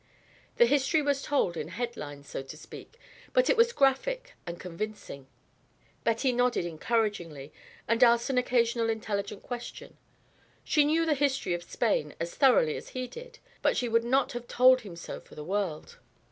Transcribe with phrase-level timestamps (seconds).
[0.57, 2.97] The history was told in head lines, so to speak,
[3.33, 5.27] but it was graphic and convincing.
[6.03, 7.53] Betty nodded encouragingly
[7.87, 9.97] and asked an occasional intelligent question.
[10.63, 14.31] She knew the history of Spain as thoroughly as he did, but she would not
[14.31, 15.99] have told him so for the world.